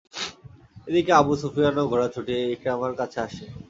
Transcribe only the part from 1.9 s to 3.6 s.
ঘোড়া ছুটিয়ে ইকরামার কাছে আসে।